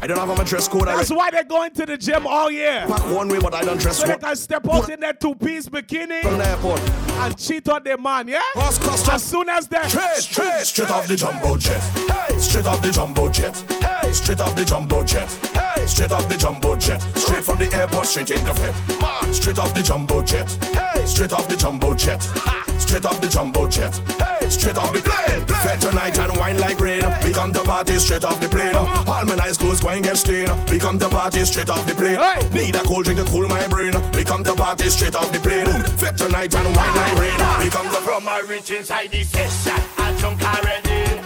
[0.06, 0.86] I don't have my dress code.
[0.86, 2.86] That's why they're going to the gym all year.
[2.86, 5.68] back one way, but I don't dress So they can step out in their two-piece
[5.68, 6.78] bikini From the airport.
[6.78, 8.40] and cheat on their man, yeah?
[8.52, 9.08] Cross.
[9.08, 11.80] As soon as they're Straight, straight, straight off the jumbo jet.
[12.08, 13.56] Hey, straight off the jumbo jet.
[13.82, 15.28] Hey, straight off the jumbo jet.
[15.74, 17.00] Hey, straight off the jumbo jet.
[17.16, 19.00] Straight from the airport, straight in the fit.
[19.00, 20.48] Man, straight off the jumbo jet.
[20.72, 22.22] Hey, straight off the jumbo jet.
[22.86, 23.94] Straight off the jumbo jet.
[24.16, 25.44] Hey, straight off the plane.
[25.62, 27.02] Fed tonight and wine like rain.
[27.24, 28.76] We come to party straight off the plane.
[28.76, 30.52] All my nice clothes going get stained.
[30.70, 32.16] We come to party straight off the plane.
[32.16, 32.48] Hey.
[32.50, 33.92] Need a cold drink to cool my brain.
[34.12, 35.66] We come to party straight off the plane.
[35.98, 37.36] Fed tonight and wine like rain.
[37.38, 37.60] Ah.
[37.62, 41.20] We come to From my reach inside the session, I drunk already.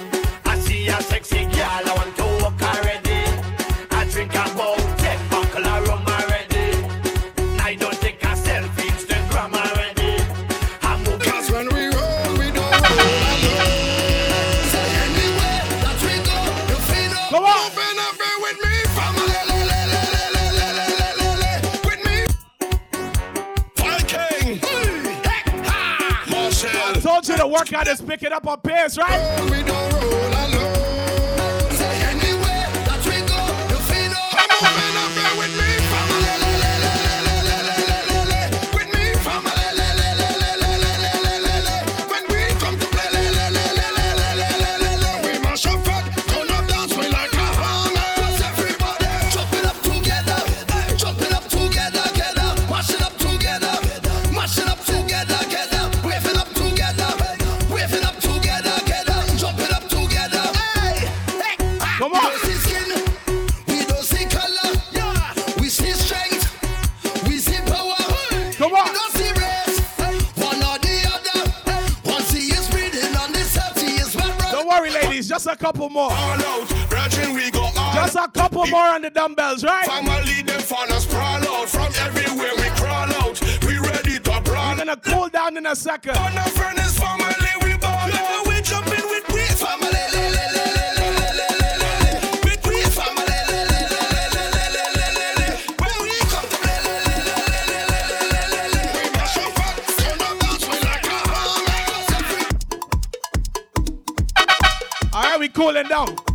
[0.47, 1.50] I see a sexy
[27.21, 29.90] told you the workout is picking up on pace, right?
[75.73, 76.11] couple more.
[76.11, 77.35] Out, virgin,
[77.95, 79.87] Just a couple more on the dumbbells, right?
[79.87, 80.61] Family, them
[81.45, 81.69] out.
[81.69, 83.41] From everywhere we crawl out.
[83.67, 84.73] We ready to brawl.
[84.73, 86.17] We're gonna cool down in a second.
[106.07, 106.30] down.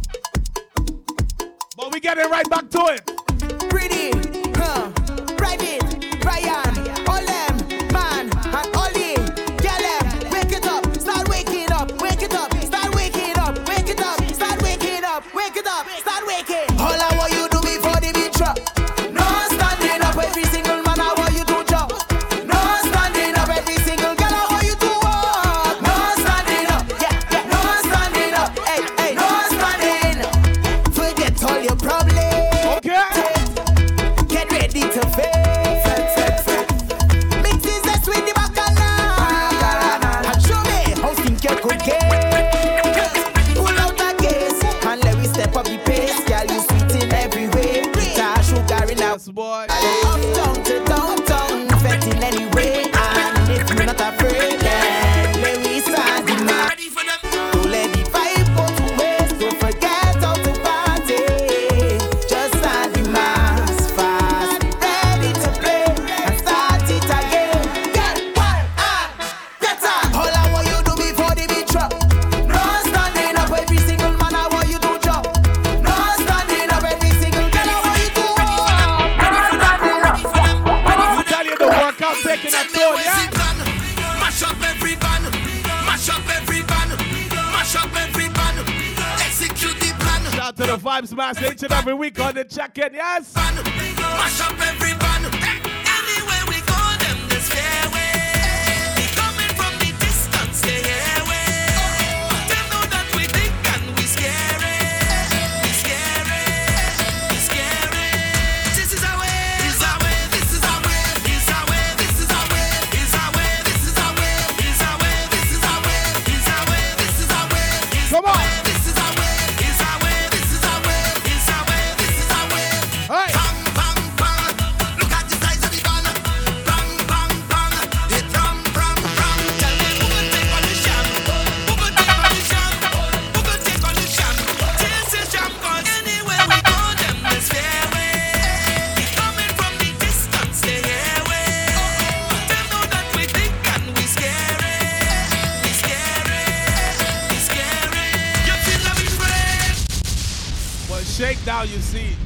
[92.56, 92.94] check in.
[92.94, 93.05] Yeah.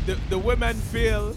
[0.10, 1.36] the, the women feel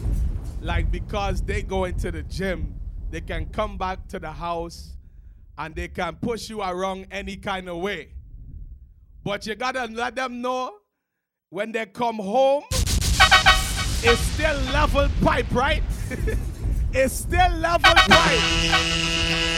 [0.63, 2.75] like because they go into the gym,
[3.11, 4.97] they can come back to the house
[5.59, 8.15] and they can push you around any kind of way.
[9.25, 10.75] But you gotta let them know
[11.51, 15.83] when they come home, it's still level pipe, right?
[16.95, 18.41] it's still level pipe.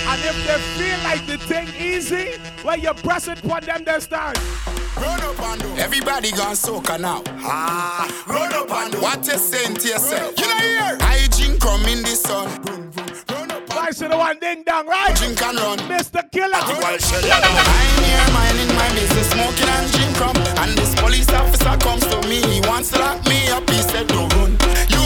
[0.09, 2.33] And if they feel like the thing easy,
[2.65, 4.39] where you press it for them, they stand.
[4.97, 5.69] Run up and do.
[5.77, 7.23] Everybody gone soca now.
[7.45, 9.03] Ah, run up and do.
[9.03, 10.33] What you saying to yourself?
[10.39, 10.99] You know here.
[11.03, 12.49] Hygiene come in the sun.
[12.63, 12.91] Boom.
[13.71, 15.15] I see the one ding dong, right?
[15.15, 15.79] Drink and run.
[15.93, 16.25] Mr.
[16.33, 16.57] Killer.
[16.57, 20.37] I'm here minding my business, smoking and drink rum.
[20.65, 23.69] And this police officer comes to me, he wants to lock me up.
[23.69, 24.57] He said, Don't run.
[24.89, 25.04] You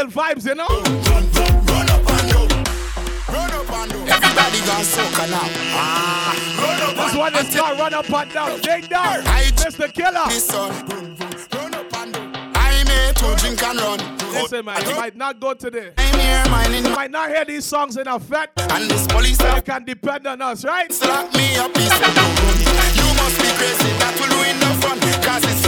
[0.00, 0.66] LL vibes, you know?
[0.66, 2.48] Run up and down.
[3.28, 4.08] Run up and down.
[4.08, 5.48] Everybody gone soca now.
[5.76, 6.32] Ah.
[6.58, 8.60] Run up this one is called Run Up and Down.
[8.60, 9.22] Ding dong.
[9.60, 9.92] Mr.
[9.92, 10.26] Killer.
[10.28, 10.50] This
[11.52, 12.52] Run up and down.
[12.54, 14.16] I'm here to drink and run.
[14.32, 15.92] Listen, man, you might not go today.
[15.98, 18.58] I'm here, You might not hear these songs in effect.
[18.58, 20.90] And this police you can depend on us, right?
[20.92, 23.90] Slap me up, You must be crazy.
[23.98, 25.00] That will ruin the fun.
[25.22, 25.59] Cause it's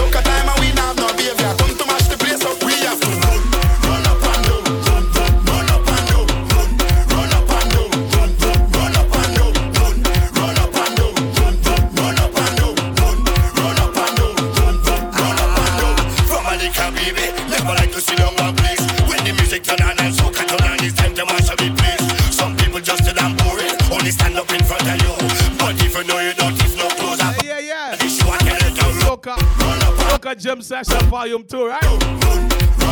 [30.52, 31.82] Jam Session Volume 2, right?
[31.82, 31.98] Run,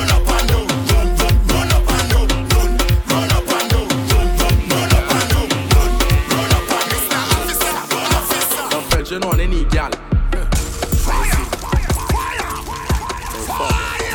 [0.08, 0.66] up and down.
[9.10, 9.90] On any gal.
[9.90, 12.50] Fire, fire, fire,
[13.44, 14.14] fire.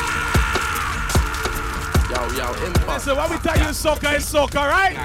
[2.09, 2.47] Yo, yo.
[2.87, 4.95] Listen, when we tell you soca is soca, right?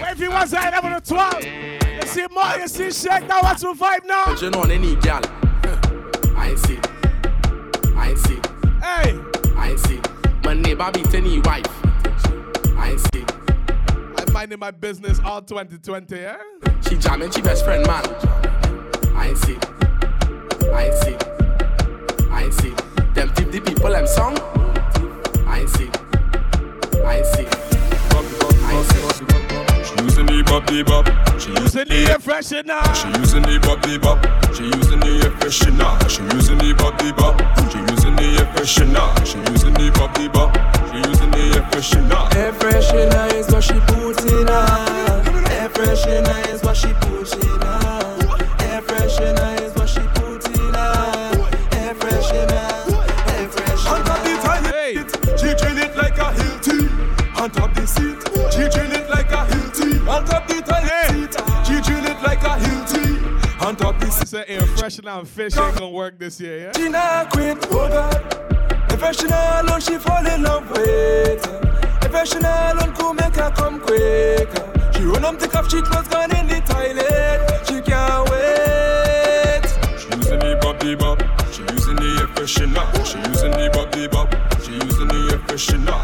[0.00, 3.42] Where if you was to 11 or 12, you see more, you see shake, now
[3.42, 4.24] what's the vibe now?
[4.24, 5.39] Virgin on any gal.
[14.50, 16.36] Minding my business all 2020, eh?
[16.88, 18.02] She jamming, she best friend, man.
[19.14, 19.56] I ain't see.
[20.72, 21.16] I ain't see.
[22.30, 22.74] I ain't see.
[23.14, 24.36] Them 50 people, them song.
[25.46, 25.88] I ain't see.
[27.04, 27.46] I ain't see.
[28.64, 29.10] I ain't see.
[29.84, 31.06] She using the bop the bop.
[31.38, 32.82] She using the air freshener.
[32.96, 34.18] She using the bop the bop.
[34.54, 36.10] She using the air freshener.
[36.10, 37.38] She using the bop the bop.
[37.70, 37.89] She using the
[38.40, 39.26] air freshener.
[39.26, 40.54] She using the the bop.
[40.90, 42.34] She using the air freshener.
[42.36, 45.22] Air freshener is what she puts in her.
[45.50, 47.99] Air freshener is what she puts in her.
[64.90, 66.72] Say air fish ain't gonna work this year, yeah?
[66.74, 68.10] She not quit, oh God.
[68.88, 71.40] The freshener alone she fall in love with.
[72.00, 74.92] The freshener alone could make her come quicker.
[74.92, 77.68] She run up, take off, she clothes gone in the toilet.
[77.68, 79.62] She can't wait.
[79.96, 81.22] She using the bop bop.
[81.52, 82.84] She using the air freshener.
[83.06, 84.60] She using the bop bop.
[84.60, 85.99] She using the air freshener.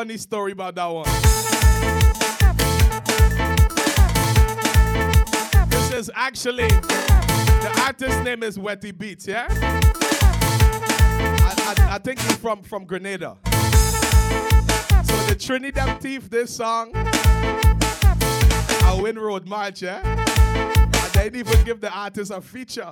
[0.00, 1.04] Funny story about that one.
[5.68, 9.46] This is actually the artist's name is Wetty Beats, yeah?
[11.42, 13.36] I, I, I think he's from from Grenada.
[13.44, 20.00] So the Trinidad Thief, this song, a Win Road March, yeah?
[20.00, 22.90] And they didn't even give the artist a feature.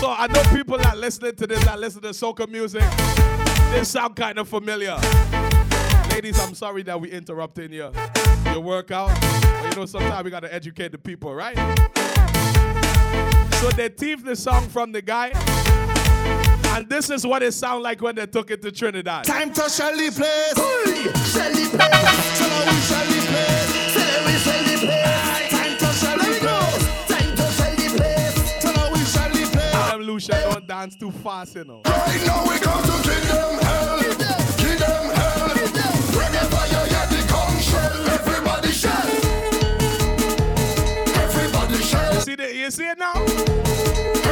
[0.00, 2.82] So I know people that listening to this, that listen to soca music,
[3.74, 4.96] this sound kind of familiar.
[6.10, 7.90] Ladies, I'm sorry that we interrupting your,
[8.46, 9.08] your workout.
[9.20, 11.56] But you know, sometimes we gotta educate the people, right?
[13.54, 15.32] So they thieved the song from the guy.
[16.76, 19.24] And this is what it sound like when they took it to Trinidad.
[19.24, 20.54] Time to Shelly place.
[21.32, 22.38] Shelly place.
[22.38, 23.94] Tell her we Shelly place.
[23.94, 24.73] Tell her we Shelly place.
[30.14, 31.80] Lucia don't dance too fast, you know.
[31.84, 33.98] Right now we come to them hell.
[33.98, 35.48] Them hell.
[36.14, 39.08] Whenever you hear the gong shell, everybody shell.
[41.16, 42.14] Everybody shell.
[42.14, 44.23] You see, the, you see it now?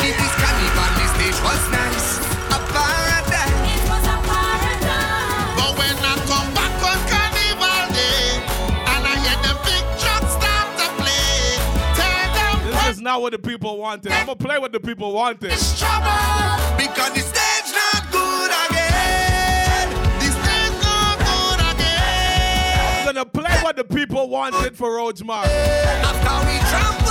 [0.00, 2.08] Fun for kiddies carnival, the stage was nice.
[2.50, 3.84] A paradise.
[5.56, 8.40] But when I come back on carnival day,
[8.92, 11.60] and I hear the big trucks start to play,
[11.94, 14.12] tell them This is not what the people wanted.
[14.12, 15.50] I'm gonna play what the people wanted.
[15.50, 19.88] trouble, because the stage not good again.
[20.18, 22.98] The stage not good again.
[22.98, 25.48] I'm gonna play what the people wanted for Road March.
[25.48, 27.09] After we trample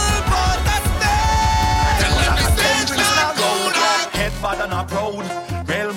[3.39, 4.11] stage, tell them not.
[4.11, 5.49] Head and a proud.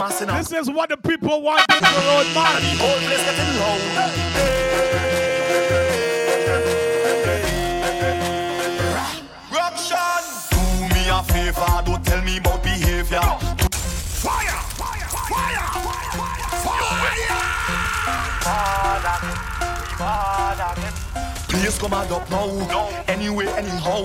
[0.02, 2.62] Mass in a This is what the people want in the road, man.
[2.62, 4.92] the whole place getting loud.
[9.52, 10.22] Ruction!
[10.50, 10.58] Do
[10.94, 13.20] me a favor, don't tell me about behavior.
[13.20, 14.60] Fire!
[14.78, 15.08] Fire!
[15.08, 15.82] Fire!
[19.98, 21.01] Fire!
[21.52, 23.04] Please come and up now.
[23.08, 24.00] Anyway, anyhow.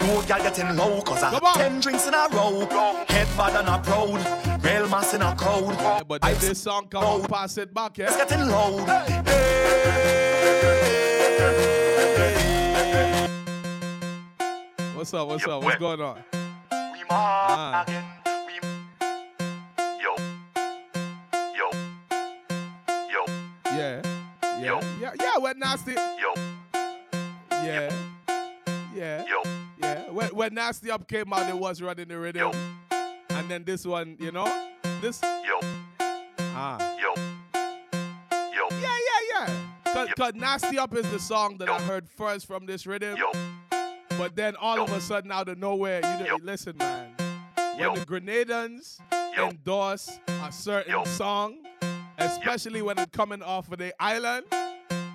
[0.00, 2.66] No girl getting low, cause I have ten drinks in a row.
[3.06, 4.64] Head bad and a proud.
[4.64, 6.04] Real mass in a crowd.
[6.08, 8.06] But if this song come on, pass it back, yeah?
[8.06, 8.88] It's getting loud.
[14.96, 15.28] What's up?
[15.28, 15.62] What's up?
[15.62, 16.16] What's going on?
[16.72, 17.84] We Ah.
[20.02, 20.16] Yo.
[21.54, 21.70] Yo.
[23.08, 23.24] Yo.
[23.66, 24.02] Yeah.
[24.42, 24.80] Yeah.
[25.00, 25.12] Yeah.
[25.20, 25.38] Yeah.
[25.38, 25.92] When nasty.
[25.92, 26.49] Yo.
[27.70, 28.44] Yeah.
[28.94, 29.24] Yeah.
[29.26, 29.42] Yo.
[29.78, 30.10] Yeah.
[30.10, 32.52] When, when nasty up came out, it was running the rhythm.
[33.30, 34.44] And then this one, you know,
[35.00, 35.22] this.
[35.22, 35.60] Yo.
[36.40, 36.96] Ah.
[36.98, 37.14] Yo.
[37.14, 38.68] Yo.
[38.70, 38.78] Yeah.
[38.80, 39.46] Yeah.
[39.46, 39.92] Yeah.
[39.92, 43.16] Cause, Cause nasty up is the song that I heard first from this rhythm.
[43.16, 43.32] Yo.
[44.18, 47.14] But then all of a sudden, out of nowhere, you know, listen, man.
[47.78, 48.98] When the Grenadans
[49.38, 51.56] endorse a certain song,
[52.18, 54.44] especially when it's coming off of the island,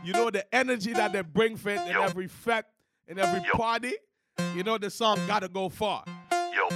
[0.06, 2.66] you know the energy that they bring for it in every fete,
[3.08, 3.94] in every party.
[4.56, 6.04] You know the song gotta go far.
[6.32, 6.70] Yo.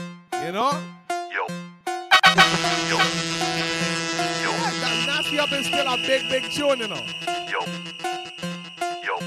[0.45, 0.71] You know?
[1.09, 1.45] Yo.
[1.47, 1.65] Yeah,
[4.81, 7.01] that Nasty Up is still a big, big tune, you know.
[7.47, 7.59] Yo.
[9.03, 9.19] Yo.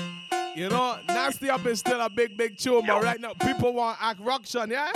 [0.56, 3.98] You know, Nasty Up is still a big, big tune, but right now people want
[4.00, 4.90] act ruction, yeah?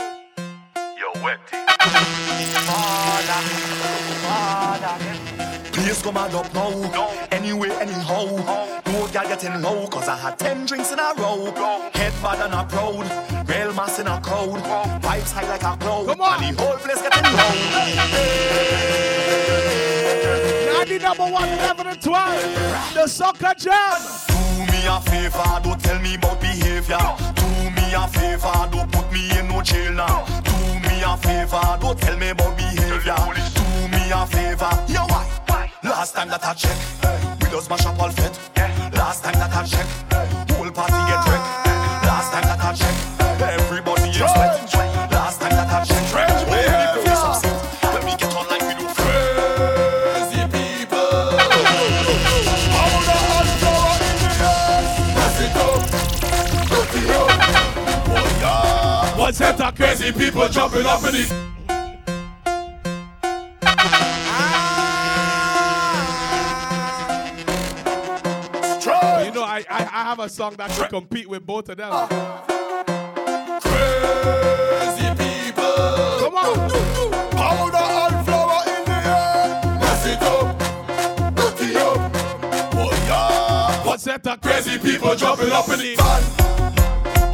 [1.26, 1.40] Yo, wet.
[5.72, 7.10] Please come and up now.
[7.30, 8.24] Anyway, anyhow.
[8.86, 11.52] No girl getting low, cause I had ten drinks in a row.
[11.94, 13.48] Head bad and a proud.
[13.48, 14.62] Real mass in a crowd.
[15.02, 16.06] Vibes high like a cloud.
[16.06, 16.42] Come on.
[16.42, 17.22] And the whole place getting.
[20.72, 22.94] Now the number one, 11 and 12.
[22.94, 24.00] The soca jam.
[24.28, 26.98] Do me a favor, don't tell me about behavior.
[27.34, 30.24] Do me a favor, don't put me in no jail now.
[30.42, 30.52] Do
[30.96, 33.16] me a favor, don't tell me about behavior.
[33.54, 35.26] Do me a favor, yo why?
[35.82, 36.76] Last time that I check,
[37.40, 38.38] we just mash up all fit.
[38.94, 39.86] Last time that I check,
[40.56, 41.66] whole party get wrecked.
[42.08, 42.94] Last time that I check,
[43.42, 44.72] everybody is sweat.
[45.12, 47.56] Last time that I check, everybody face upset.
[47.92, 51.36] When we get online, we do crazy people.
[59.18, 59.75] What's that?
[59.96, 61.30] Crazy people jumping up in it.
[69.24, 71.88] You know, I, I I have a song that could compete with both of them.
[71.90, 72.44] Ah.
[73.62, 75.64] Crazy people.
[76.20, 76.70] Come on.
[77.30, 79.80] Powder and flour in the air.
[79.80, 80.58] Mess it up.
[81.36, 82.12] Dirty up.
[82.74, 83.86] Oh yeah.
[83.86, 84.22] What's that?
[84.42, 86.22] Crazy people jumping up in the van.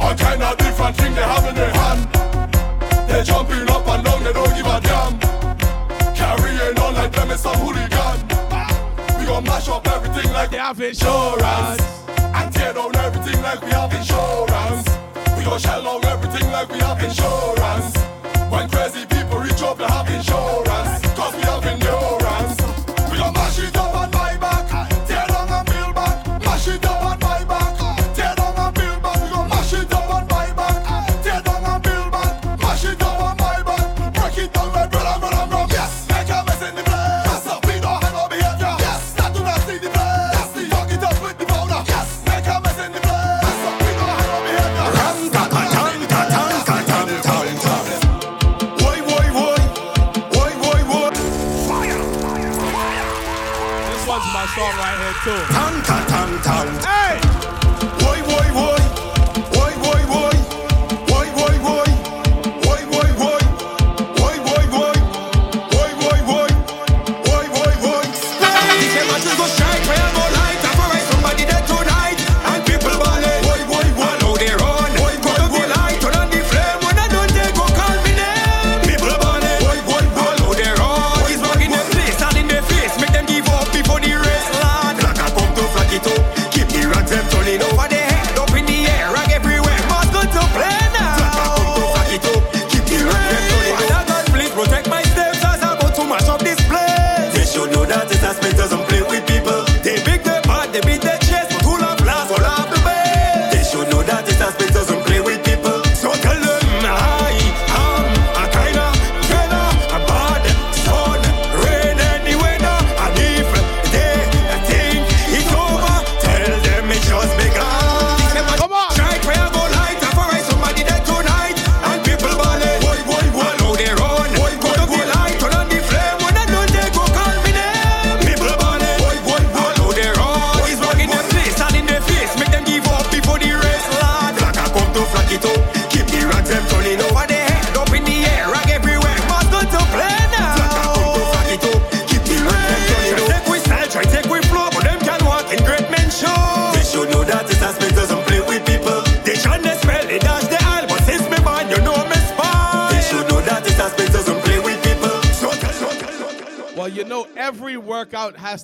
[0.01, 2.23] All kind of different thing they have in their hand.
[3.13, 5.19] They jumping up and down, they don't give a damn.
[6.15, 8.17] Carrying on like them is some hooligan.
[9.19, 11.81] We gon' mash up everything like they have insurance.
[12.17, 14.89] And tear down everything like we have insurance.
[15.37, 17.95] We gon' shell out everything like we have insurance.
[18.49, 20.92] When crazy people reach up, they have insurance.
[55.23, 55.53] Song right here too.
[55.53, 56.67] Tam, ta, tam, tam.
[56.67, 56.82] Hey.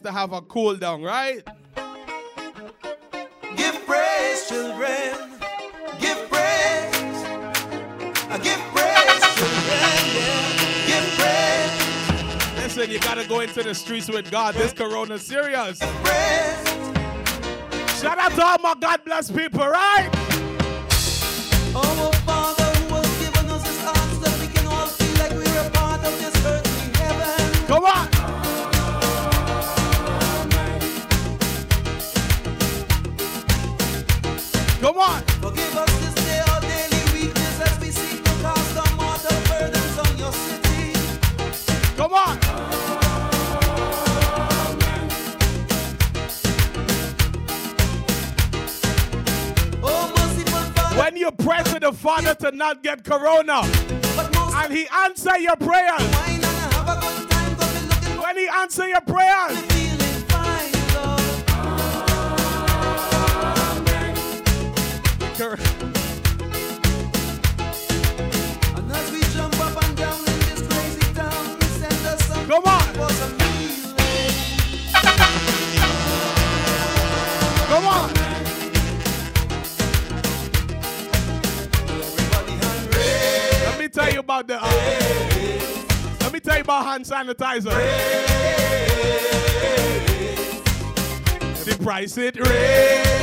[0.10, 1.44] To have a cool down, right?
[3.56, 5.38] Give praise, children.
[6.00, 7.24] Give praise.
[8.28, 9.86] Uh, Give praise, children.
[10.16, 10.90] Yeah.
[10.90, 12.64] Give praise.
[12.64, 14.56] Listen, you gotta go into the streets with God.
[14.56, 15.78] This corona serious.
[18.00, 20.19] Shout out to all my God bless people, right?
[34.80, 35.22] Come on.
[35.42, 39.98] Forgive us this day our daily weakness as we seek to cast our mortal burdens
[40.00, 40.94] on your city.
[41.98, 42.40] Come on.
[49.84, 50.96] Oh.
[50.98, 53.64] When you pray to the Father to not get corona,
[54.56, 56.02] and He answer your prayers.
[58.18, 59.69] When He answer your prayers.
[65.40, 65.56] Some
[72.46, 72.82] Come on.
[72.82, 73.96] for some healing.
[77.68, 78.14] Come on.
[83.64, 84.60] Let me tell you about the.
[84.62, 84.68] Uh,
[86.20, 87.72] let me tell you about hand sanitizer.
[91.64, 93.19] The price it raise.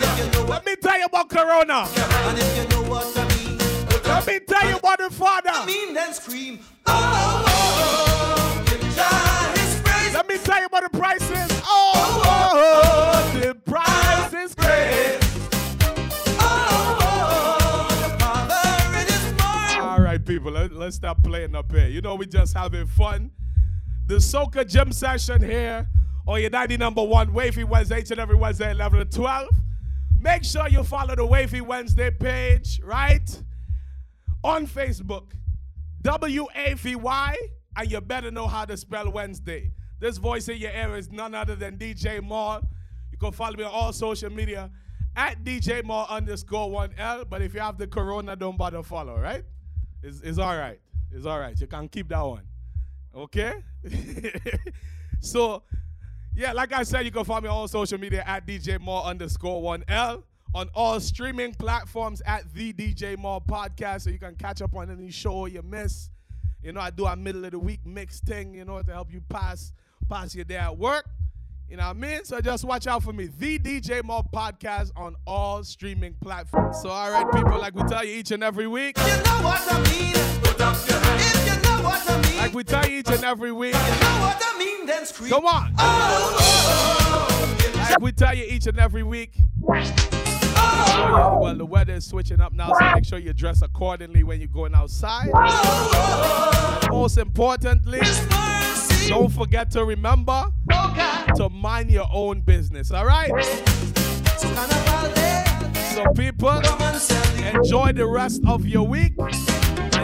[0.00, 1.86] Let me tell you about Corona.
[1.86, 3.58] and if you know what I mean,
[4.04, 5.50] Let me tell you about the Father.
[5.52, 6.60] I mean, then scream.
[6.86, 10.14] Oh, oh, oh, give Jah His praise.
[10.14, 11.62] Let me tell you about the prices.
[11.66, 15.18] Oh, oh, oh, oh the price is great.
[16.40, 16.98] Oh,
[19.80, 21.88] oh, All right, people, let, let's stop playing up here.
[21.88, 23.30] You know, we just having fun.
[24.06, 25.86] The Soca Gym session here
[26.26, 29.48] on your 90 number one, Wavy Wednesday, each and every Wednesday, 11 to 12.
[30.22, 33.28] Make sure you follow the Wavy Wednesday page, right?
[34.44, 35.32] On Facebook,
[36.02, 37.36] W A V Y,
[37.76, 39.72] and you better know how to spell Wednesday.
[39.98, 42.62] This voice in your ear is none other than DJ Mal.
[43.10, 44.70] You can follow me on all social media
[45.16, 47.28] at DJ Maul underscore 1L.
[47.28, 49.42] But if you have the corona, don't bother follow, right?
[50.04, 50.80] It's, it's all right.
[51.10, 51.60] It's all right.
[51.60, 52.46] You can keep that one.
[53.12, 53.54] Okay?
[55.20, 55.64] so,
[56.34, 59.04] yeah, like I said, you can follow me on all social media at DJ Mal
[59.04, 60.22] underscore 1L.
[60.54, 64.90] On all streaming platforms at the DJ Mal Podcast, so you can catch up on
[64.90, 66.10] any show you miss.
[66.62, 69.10] You know, I do a middle of the week mix thing, you know, to help
[69.10, 69.72] you pass
[70.10, 71.06] pass your day at work.
[71.70, 72.24] You know what I mean?
[72.24, 73.30] So just watch out for me.
[73.38, 76.82] The DJ Mal Podcast on all streaming platforms.
[76.82, 78.98] So, all right, people, like we tell you each and every week.
[78.98, 79.40] You know
[81.82, 82.40] what I mean?
[82.42, 82.42] Put up your hand.
[82.42, 83.74] If you know what I mean, Like we tell you each and every week.
[83.74, 85.30] you know what I mean, then scream.
[85.30, 85.74] Come on.
[85.78, 89.34] Oh, oh, oh, Like we tell you each and every week.
[89.64, 94.48] Well, the weather is switching up now, so make sure you dress accordingly when you're
[94.48, 95.30] going outside.
[95.34, 95.40] Oh,
[95.94, 96.88] oh, oh.
[96.92, 98.00] Most importantly,
[99.08, 100.44] don't forget to remember
[101.36, 103.30] to mind your own business, all right?
[105.94, 106.50] So, people,
[107.54, 109.14] enjoy the rest of your week.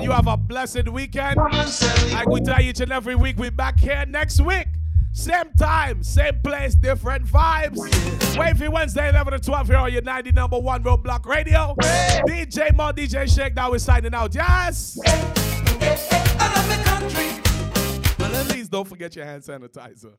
[0.09, 1.37] You have a blessed weekend.
[1.37, 4.67] Like we tell you each and every week, we're back here next week.
[5.13, 8.39] Same time, same place, different vibes.
[8.39, 11.77] Wavy Wednesday, 11 to 12 here on your 90 number one Roadblock Radio.
[12.27, 14.35] DJ Mal, DJ Shake, now we're signing out.
[14.35, 14.99] Yes!
[18.49, 20.17] Please don't forget your hand sanitizer.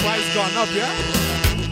[0.00, 1.71] Price gone up, yeah?